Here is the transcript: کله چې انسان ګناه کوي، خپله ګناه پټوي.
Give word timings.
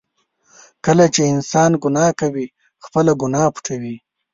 کله 0.85 1.05
چې 1.13 1.21
انسان 1.33 1.71
ګناه 1.83 2.11
کوي، 2.19 2.47
خپله 2.85 3.11
ګناه 3.21 3.47
پټوي. 3.55 3.95